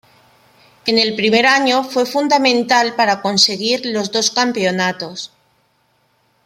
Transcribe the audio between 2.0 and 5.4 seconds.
fundamental para conseguir los dos campeonatos.